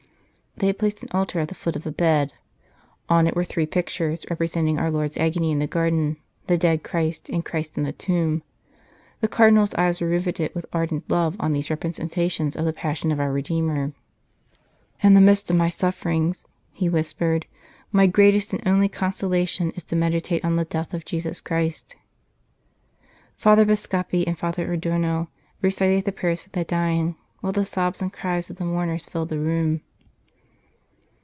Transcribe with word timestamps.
They 0.57 0.67
had 0.67 0.77
placed 0.77 1.01
an 1.01 1.09
altar 1.11 1.39
at 1.39 1.47
the 1.47 1.55
foot 1.55 1.75
of 1.77 1.83
the 1.83 1.91
bed; 1.93 2.33
on 3.09 3.25
it 3.25 3.35
were 3.35 3.45
three 3.45 3.65
pictures, 3.65 4.25
representing 4.29 4.77
Our 4.77 4.91
Lord 4.91 5.09
s 5.11 5.17
Agony 5.17 5.49
in 5.49 5.57
the 5.59 5.65
Garden, 5.65 6.17
The 6.45 6.57
dead 6.57 6.83
Christ, 6.83 7.29
and 7.29 7.43
Christ 7.43 7.77
in 7.77 7.83
the 7.83 7.93
Tomb. 7.93 8.43
The 9.21 9.27
Cardinal 9.29 9.63
s 9.63 9.73
eyes 9.75 10.01
were 10.01 10.09
riveted 10.09 10.53
with 10.53 10.67
ardent 10.71 11.09
love 11.09 11.35
on 11.39 11.53
these 11.53 11.69
representations 11.71 12.55
of 12.55 12.65
the 12.65 12.73
Passion 12.73 13.11
of 13.11 13.19
our 13.19 13.31
Redeemer." 13.31 13.93
In 15.01 15.13
the 15.15 15.21
midst 15.21 15.49
of 15.49 15.55
my 15.55 15.69
sufferings," 15.69 16.45
he 16.73 16.87
whispered," 16.89 17.47
my 17.93 18.05
greatest 18.05 18.51
and 18.53 18.61
only 18.67 18.89
consolation 18.89 19.71
is 19.71 19.85
to 19.85 19.95
meditate 19.95 20.43
on 20.45 20.57
the 20.57 20.65
death 20.65 20.93
of 20.93 21.05
Jesus 21.05 21.39
Christ." 21.41 21.95
Father 23.35 23.65
Bascape 23.65 24.27
and 24.27 24.37
Father 24.37 24.71
Adorno 24.71 25.29
recited 25.61 26.03
the 26.05 26.11
prayers 26.11 26.41
for 26.41 26.49
the 26.51 26.65
dying, 26.65 27.15
while 27.39 27.53
the 27.53 27.65
sobs 27.65 27.99
and 28.01 28.13
cries 28.13 28.51
of 28.51 28.57
the 28.57 28.65
mourners 28.65 29.07
filled 29.07 29.29
the 29.29 29.39
room. 29.39 29.81